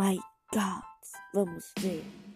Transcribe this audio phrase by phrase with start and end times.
[0.00, 0.18] my
[0.50, 0.82] god!
[1.34, 2.29] Vamos ver.